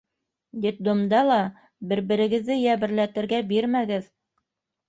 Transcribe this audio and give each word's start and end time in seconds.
Детдомда 0.63 1.19
ла 1.27 1.37
бер-берегеҙҙе 1.91 2.57
йәберләтергә 2.65 3.43
бирмәгеҙ. 3.53 4.09